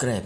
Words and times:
Grab 0.00 0.24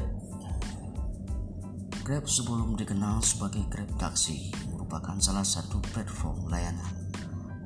Grab 2.07 2.31
sebelum 2.31 2.79
dikenal 2.79 3.19
sebagai 3.27 3.67
Grab 3.67 3.91
Taxi 3.99 4.55
merupakan 4.71 5.19
salah 5.19 5.43
satu 5.43 5.83
platform 5.91 6.47
layanan 6.47 7.11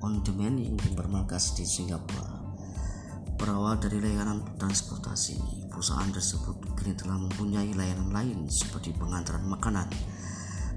on 0.00 0.24
demand 0.24 0.56
yang 0.56 0.72
bermarkas 0.97 1.52
di 1.52 1.69
Singapura. 1.69 2.33
Berawal 3.37 3.76
dari 3.76 4.01
layanan 4.01 4.40
transportasi, 4.56 5.69
perusahaan 5.69 6.08
tersebut 6.08 6.80
kini 6.80 6.97
telah 6.97 7.21
mempunyai 7.21 7.76
layanan 7.76 8.08
lain 8.08 8.48
seperti 8.48 8.97
pengantaran 8.97 9.44
makanan 9.44 9.93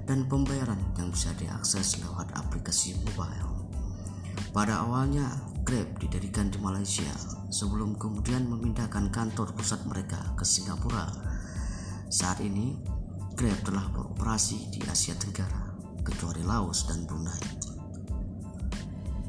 dan 0.04 0.28
pembayaran 0.28 0.84
yang 1.00 1.08
bisa 1.16 1.32
diakses 1.40 1.96
lewat 2.04 2.28
aplikasi 2.36 2.92
mobile. 3.08 3.72
Pada 4.52 4.84
awalnya, 4.84 5.32
Grab 5.64 5.96
didirikan 5.96 6.52
di 6.52 6.60
Malaysia 6.60 7.08
sebelum 7.48 7.96
kemudian 7.96 8.52
memindahkan 8.52 8.91
kantor 9.12 9.52
pusat 9.52 9.84
mereka 9.84 10.32
ke 10.32 10.44
Singapura. 10.48 11.04
Saat 12.08 12.40
ini, 12.40 12.80
Grab 13.36 13.60
telah 13.64 13.88
beroperasi 13.92 14.72
di 14.72 14.80
Asia 14.88 15.12
Tenggara, 15.16 15.76
kecuali 16.00 16.40
Laos 16.44 16.88
dan 16.88 17.04
Brunei. 17.04 17.40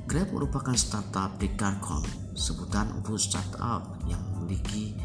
Grab 0.08 0.32
merupakan 0.32 0.76
startup 0.76 1.40
di 1.40 1.56
Carcon, 1.56 2.04
sebutan 2.36 2.92
untuk 2.96 3.20
startup 3.20 4.00
yang 4.08 4.20
memiliki 4.36 4.96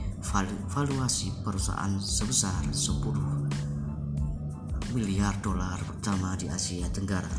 valuasi 0.74 1.30
perusahaan 1.46 1.94
sebesar 2.02 2.66
10 2.74 4.94
miliar 4.94 5.36
dolar 5.44 5.78
pertama 5.86 6.34
di 6.34 6.50
Asia 6.50 6.90
Tenggara. 6.90 7.30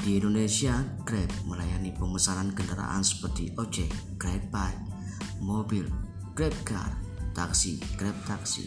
Di 0.00 0.16
Indonesia, 0.20 0.80
Grab 1.04 1.28
melayani 1.44 1.92
pemesanan 1.92 2.56
kendaraan 2.56 3.04
seperti 3.04 3.52
ojek, 3.60 3.92
Grab 4.16 4.48
Bike, 4.48 4.93
mobil, 5.40 5.88
Grab 6.34 6.54
Car, 6.66 6.94
taksi, 7.34 7.78
Grab 7.98 8.14
Taksi, 8.26 8.66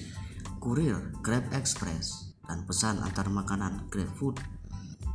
kurir, 0.60 1.14
Grab 1.24 1.44
Express, 1.56 2.36
dan 2.48 2.64
pesan 2.68 3.00
antar 3.04 3.28
makanan 3.32 3.88
Grab 3.92 4.12
Food, 4.16 4.40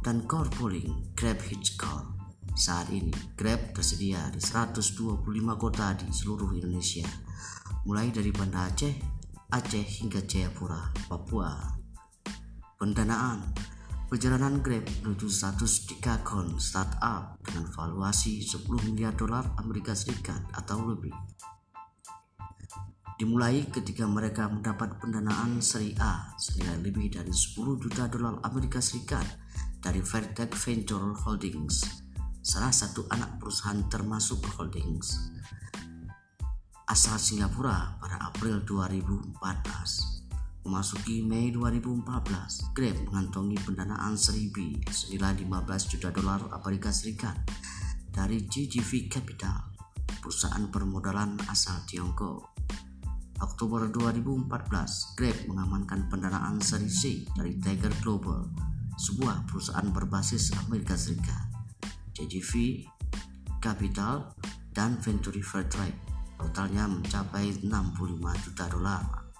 dan 0.04 0.24
carpooling 0.28 1.12
Grab 1.16 1.40
Hitchcar. 1.40 2.12
Saat 2.52 2.92
ini, 2.92 3.12
Grab 3.36 3.72
tersedia 3.72 4.28
di 4.28 4.40
125 4.40 5.24
kota 5.56 5.96
di 5.96 6.08
seluruh 6.12 6.52
Indonesia, 6.52 7.08
mulai 7.88 8.12
dari 8.12 8.28
Banda 8.28 8.68
Aceh, 8.68 8.96
Aceh 9.52 9.86
hingga 10.00 10.24
Jayapura, 10.24 10.92
Papua. 11.08 11.80
Pendanaan 12.76 13.71
Perjalanan 14.12 14.60
Grab 14.60 14.84
menuju 15.00 15.24
status 15.24 15.88
dekakon 15.88 16.60
startup 16.60 17.40
dengan 17.40 17.64
valuasi 17.72 18.44
10 18.44 18.68
miliar 18.84 19.16
dolar 19.16 19.56
Amerika 19.56 19.96
Serikat 19.96 20.52
atau 20.52 20.84
lebih. 20.84 21.16
Dimulai 23.16 23.72
ketika 23.72 24.04
mereka 24.04 24.52
mendapat 24.52 25.00
pendanaan 25.00 25.64
seri 25.64 25.96
A 25.96 26.28
senilai 26.36 26.84
lebih 26.84 27.08
dari 27.08 27.32
10 27.32 27.56
juta 27.80 28.04
dolar 28.12 28.36
Amerika 28.44 28.84
Serikat 28.84 29.24
dari 29.80 30.04
Vertex 30.04 30.60
Venture 30.60 31.16
Holdings, 31.16 32.04
salah 32.44 32.68
satu 32.68 33.08
anak 33.08 33.40
perusahaan 33.40 33.80
termasuk 33.88 34.44
Holdings 34.60 35.32
asal 36.84 37.16
Singapura 37.16 37.96
pada 37.96 38.28
April 38.28 38.60
2014. 38.68 40.11
Memasuki 40.62 41.26
Mei 41.26 41.50
2014, 41.50 42.70
Grab 42.70 42.94
mengantongi 43.10 43.58
pendanaan 43.66 44.14
seri 44.14 44.46
B 44.46 44.78
senilai 44.86 45.34
15 45.42 45.90
juta 45.90 46.14
dolar 46.14 46.38
Amerika 46.54 46.94
Serikat 46.94 47.34
dari 48.14 48.46
GGV 48.46 49.10
Capital, 49.10 49.74
perusahaan 50.22 50.62
permodalan 50.70 51.34
asal 51.50 51.82
Tiongkok. 51.90 52.54
Oktober 53.42 53.90
2014, 53.90 55.18
Grab 55.18 55.38
mengamankan 55.50 56.06
pendanaan 56.06 56.62
seri 56.62 56.86
C 56.86 57.26
dari 57.34 57.58
Tiger 57.58 57.90
Global, 57.98 58.46
sebuah 58.94 59.50
perusahaan 59.50 59.90
berbasis 59.90 60.54
Amerika 60.62 60.94
Serikat. 60.94 61.42
GGV 62.14 62.86
Capital 63.58 64.30
dan 64.70 64.94
Venturi 65.02 65.42
Fairtrade 65.42 65.98
totalnya 66.38 66.86
mencapai 66.86 67.50
65 67.66 68.44
juta 68.46 68.70
dolar 68.70 69.31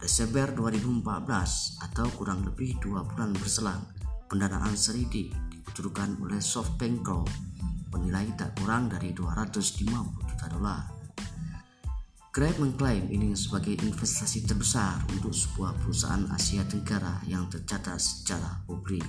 Desember 0.00 0.48
2014 0.56 1.84
atau 1.84 2.08
kurang 2.16 2.40
lebih 2.48 2.80
dua 2.80 3.04
bulan 3.04 3.36
berselang, 3.36 3.84
pendanaan 4.32 4.72
seri 4.72 5.04
D 5.04 5.28
dikucurkan 5.28 6.16
oleh 6.24 6.40
SoftBank 6.40 7.04
Group 7.04 7.28
bernilai 7.92 8.32
tak 8.32 8.56
kurang 8.56 8.88
dari 8.88 9.12
250 9.12 9.92
juta 10.24 10.46
dolar. 10.48 10.88
Grab 12.32 12.56
mengklaim 12.56 13.12
ini 13.12 13.36
sebagai 13.36 13.76
investasi 13.76 14.48
terbesar 14.48 15.04
untuk 15.12 15.36
sebuah 15.36 15.76
perusahaan 15.84 16.24
Asia 16.32 16.64
Tenggara 16.64 17.20
yang 17.28 17.52
tercatat 17.52 18.00
secara 18.00 18.64
publik. 18.64 19.04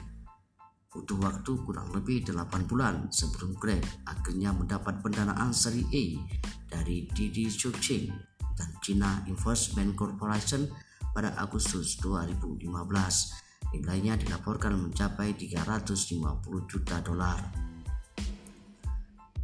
Butuh 0.91 1.15
waktu 1.23 1.55
kurang 1.63 1.95
lebih 1.95 2.27
8 2.27 2.67
bulan 2.67 3.07
sebelum 3.07 3.55
Grab 3.55 3.85
akhirnya 4.03 4.51
mendapat 4.51 4.99
pendanaan 4.99 5.55
seri 5.55 5.87
E 5.95 6.19
dari 6.67 7.07
Didi 7.15 7.47
Chuxing 7.47 8.30
dan 8.61 8.69
China 8.77 9.09
Investment 9.25 9.97
Corporation 9.97 10.69
pada 11.17 11.33
Agustus 11.41 11.97
2015. 11.97 12.69
Nilainya 13.73 14.21
dilaporkan 14.21 14.77
mencapai 14.77 15.33
350 15.33 16.69
juta 16.69 17.01
dolar. 17.01 17.41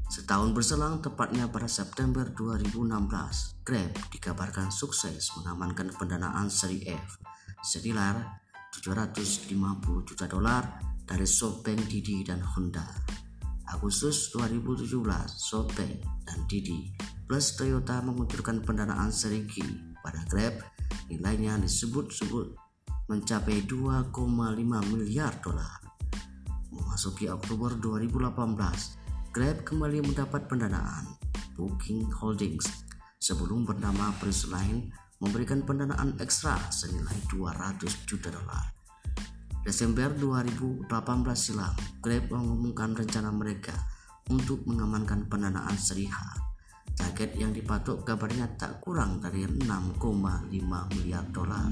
Setahun 0.08 0.54
berselang, 0.54 1.02
tepatnya 1.02 1.50
pada 1.50 1.66
September 1.66 2.30
2016, 2.30 3.66
Grab 3.66 3.92
dikabarkan 4.14 4.70
sukses 4.70 5.34
mengamankan 5.42 5.92
pendanaan 5.98 6.48
seri 6.48 6.86
F 6.86 7.20
senilai 7.66 8.22
750 8.72 10.08
juta 10.08 10.30
dolar 10.30 10.64
dari 11.04 11.26
SoftBank, 11.26 11.90
Didi, 11.90 12.24
dan 12.24 12.40
Honda. 12.40 12.86
Agustus 13.68 14.32
2017, 14.32 14.88
SoftBank 15.28 15.96
dan 16.24 16.40
Didi 16.48 17.07
plus 17.28 17.60
Toyota 17.60 18.00
mengucurkan 18.00 18.64
pendanaan 18.64 19.12
seri 19.12 19.44
G 19.44 19.60
pada 20.00 20.24
Grab 20.32 20.64
nilainya 21.12 21.60
disebut-sebut 21.60 22.56
mencapai 23.12 23.68
2,5 23.68 24.16
miliar 24.96 25.36
dolar. 25.44 25.80
Memasuki 26.72 27.28
Oktober 27.28 27.76
2018, 27.76 29.36
Grab 29.36 29.58
kembali 29.68 30.08
mendapat 30.08 30.48
pendanaan 30.48 31.20
Booking 31.60 32.08
Holdings 32.16 32.88
sebelum 33.20 33.68
bernama 33.68 34.16
Prince 34.24 34.48
lain 34.48 34.88
memberikan 35.20 35.68
pendanaan 35.68 36.16
ekstra 36.24 36.56
senilai 36.72 37.20
200 37.28 38.08
juta 38.08 38.32
dolar. 38.32 38.72
Desember 39.68 40.16
2018 40.16 40.88
silam, 41.36 41.76
Grab 42.00 42.32
mengumumkan 42.32 42.96
rencana 42.96 43.36
mereka 43.36 43.76
untuk 44.32 44.64
mengamankan 44.64 45.28
pendanaan 45.28 45.76
Seri 45.76 46.08
H 46.08 46.47
Target 46.98 47.38
yang 47.38 47.54
dipatok 47.54 48.02
kabarnya 48.02 48.50
tak 48.58 48.82
kurang 48.82 49.22
dari 49.22 49.46
6,5 49.46 50.50
miliar 50.98 51.26
dolar. 51.30 51.70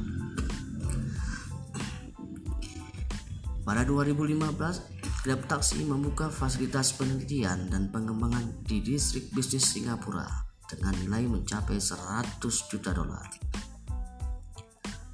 Pada 3.65 3.81
2015, 3.81 5.25
Grab 5.25 5.41
Taxi 5.49 5.81
membuka 5.81 6.29
fasilitas 6.29 6.93
penelitian 6.93 7.65
dan 7.65 7.89
pengembangan 7.89 8.61
di 8.61 8.77
distrik 8.85 9.33
bisnis 9.33 9.65
Singapura 9.65 10.29
dengan 10.69 10.93
nilai 11.01 11.25
mencapai 11.25 11.81
100 11.81 12.45
juta 12.69 12.93
dolar. 12.93 13.25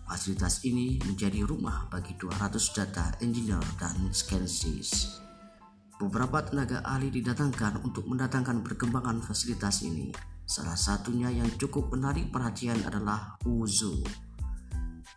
Fasilitas 0.03 0.67
ini 0.67 0.99
menjadi 1.07 1.47
rumah 1.47 1.87
bagi 1.87 2.19
200 2.19 2.75
data 2.75 3.15
engineer 3.23 3.63
dan 3.79 4.11
scientists. 4.11 5.30
Beberapa 6.01 6.41
tenaga 6.41 6.81
ahli 6.81 7.13
didatangkan 7.13 7.85
untuk 7.85 8.09
mendatangkan 8.09 8.65
perkembangan 8.65 9.21
fasilitas 9.21 9.85
ini. 9.85 10.09
Salah 10.49 10.73
satunya 10.73 11.29
yang 11.29 11.45
cukup 11.61 11.93
menarik 11.93 12.33
perhatian 12.33 12.81
adalah 12.89 13.37
Uzu, 13.45 14.01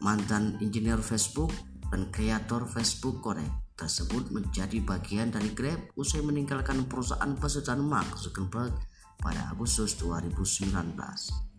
mantan 0.04 0.60
engineer 0.60 1.00
Facebook 1.00 1.48
dan 1.88 2.12
kreator 2.12 2.68
Facebook 2.68 3.24
Connect 3.24 3.64
tersebut 3.80 4.28
menjadi 4.28 4.84
bagian 4.84 5.32
dari 5.32 5.56
Grab 5.56 5.88
usai 5.96 6.20
meninggalkan 6.20 6.84
perusahaan 6.84 7.32
pesutan 7.32 7.80
Mark 7.80 8.20
Zuckerberg 8.20 8.76
pada 9.24 9.56
Agustus 9.56 9.96
2019. 9.96 10.68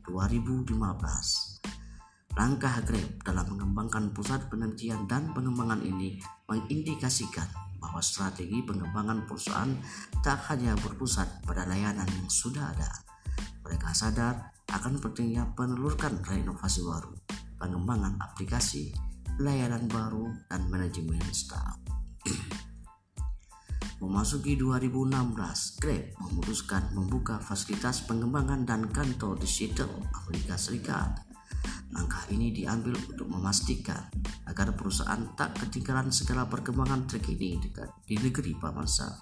2015. 0.06 0.70
Langkah 2.38 2.78
Grab 2.86 3.10
dalam 3.26 3.58
mengembangkan 3.58 4.14
pusat 4.14 4.46
penelitian 4.54 5.10
dan 5.10 5.34
pengembangan 5.34 5.82
ini 5.82 6.22
mengindikasikan 6.46 7.50
bahwa 7.86 8.02
strategi 8.02 8.66
pengembangan 8.66 9.30
perusahaan 9.30 9.70
tak 10.26 10.42
hanya 10.50 10.74
berpusat 10.82 11.46
pada 11.46 11.70
layanan 11.70 12.10
yang 12.10 12.26
sudah 12.34 12.74
ada. 12.74 12.90
Mereka 13.62 13.94
sadar 13.94 14.58
akan 14.74 14.98
pentingnya 14.98 15.54
penelurkan 15.54 16.18
renovasi 16.26 16.82
baru, 16.82 17.14
pengembangan 17.62 18.18
aplikasi, 18.18 18.90
layanan 19.38 19.86
baru, 19.86 20.26
dan 20.50 20.66
manajemen 20.74 21.22
staff. 21.30 21.78
Memasuki 24.02 24.58
2016, 24.58 25.80
Grab 25.80 26.04
memutuskan 26.26 26.84
membuka 26.98 27.38
fasilitas 27.38 28.04
pengembangan 28.10 28.66
dan 28.66 28.90
kantor 28.90 29.38
di 29.38 29.48
Seattle, 29.48 30.10
Amerika 30.26 30.58
Serikat. 30.58 31.35
Langkah 31.96 32.28
ini 32.30 32.52
diambil 32.52 33.00
untuk 33.00 33.32
memastikan 33.32 34.12
agar 34.46 34.76
perusahaan 34.76 35.32
tak 35.40 35.56
ketinggalan 35.64 36.12
segala 36.12 36.44
perkembangan 36.46 37.08
terkini 37.08 37.56
di 38.04 38.16
negeri 38.20 38.52
bangsa 38.60 39.16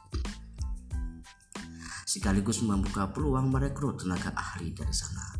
sekaligus 2.13 2.61
membuka 2.61 3.09
peluang 3.09 3.49
merekrut 3.49 4.05
tenaga 4.05 4.29
ahli 4.37 4.69
dari 4.69 4.93
sana. 4.93 5.33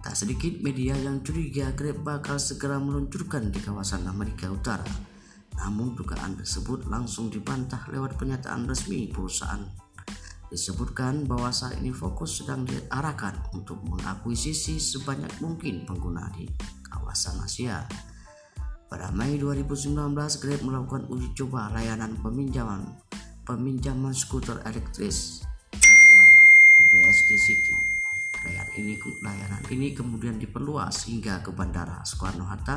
Tak 0.00 0.12
sedikit 0.12 0.60
media 0.60 0.92
yang 0.92 1.24
curiga 1.24 1.72
Grab 1.72 2.04
bakal 2.04 2.36
segera 2.36 2.76
meluncurkan 2.76 3.48
di 3.48 3.64
kawasan 3.64 4.04
Amerika 4.04 4.52
Utara. 4.52 4.84
Namun 5.56 5.96
dugaan 5.96 6.36
tersebut 6.36 6.84
langsung 6.88 7.32
dibantah 7.32 7.88
lewat 7.88 8.20
pernyataan 8.20 8.68
resmi 8.68 9.08
perusahaan. 9.08 9.64
Disebutkan 10.50 11.30
bahwa 11.30 11.54
saat 11.54 11.78
ini 11.78 11.94
fokus 11.94 12.42
sedang 12.42 12.66
diarahkan 12.66 13.54
untuk 13.54 13.78
mengakuisisi 13.86 14.82
sebanyak 14.82 15.30
mungkin 15.38 15.86
pengguna 15.86 16.26
di 16.34 16.50
kawasan 16.90 17.38
Asia. 17.38 17.86
Pada 18.90 19.14
Mei 19.14 19.38
2019, 19.38 19.94
Grab 20.42 20.60
melakukan 20.66 21.06
uji 21.06 21.30
coba 21.38 21.70
layanan 21.70 22.18
peminjaman 22.18 22.82
peminjaman 23.46 24.10
skuter 24.10 24.58
elektris 24.66 25.46
di 25.70 26.82
BSD 26.90 27.30
City. 27.38 27.74
Layanan 28.42 28.74
ini, 28.74 28.94
layanan 29.22 29.62
ini 29.70 29.94
kemudian 29.94 30.34
diperluas 30.42 31.06
hingga 31.06 31.46
ke 31.46 31.54
Bandara 31.54 32.02
Soekarno-Hatta 32.02 32.76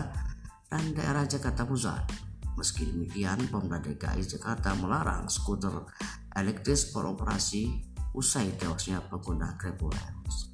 dan 0.70 0.94
daerah 0.94 1.26
Jakarta 1.26 1.66
Pusat. 1.66 2.33
Meski 2.54 2.86
demikian, 2.86 3.50
Pemerintah 3.50 3.82
DKI 3.82 4.22
Jakarta 4.38 4.78
melarang 4.78 5.26
skuter 5.26 5.90
elektris 6.38 6.94
beroperasi 6.94 7.66
usai 8.14 8.54
tewasnya 8.54 9.02
pengguna 9.10 9.58
Grab 9.58 9.82
Wheels. 9.82 10.53